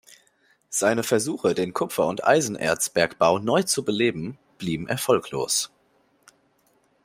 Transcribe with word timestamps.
Seine 0.71 1.03
Versuche, 1.03 1.53
den 1.53 1.75
Kupfer- 1.75 2.07
und 2.07 2.23
Eisenerzbergbau 2.25 3.37
neu 3.37 3.61
zu 3.61 3.85
beleben, 3.85 4.39
blieben 4.57 4.87
erfolglos. 4.87 5.69